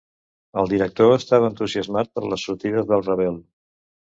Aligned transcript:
El 0.61 0.69
director 0.71 1.13
estava 1.17 1.49
entusiasmat 1.53 2.11
per 2.15 2.25
les 2.33 2.49
sortides 2.49 2.91
del 2.93 3.07
Ravel. 3.11 3.39